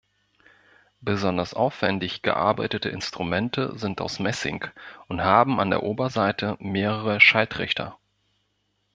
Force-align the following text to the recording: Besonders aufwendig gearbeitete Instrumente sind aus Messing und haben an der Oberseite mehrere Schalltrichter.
Besonders 1.01 1.53
aufwendig 1.53 2.23
gearbeitete 2.23 2.89
Instrumente 2.89 3.77
sind 3.77 4.01
aus 4.01 4.17
Messing 4.17 4.65
und 5.07 5.21
haben 5.23 5.59
an 5.59 5.69
der 5.69 5.83
Oberseite 5.83 6.57
mehrere 6.59 7.19
Schalltrichter. 7.21 7.99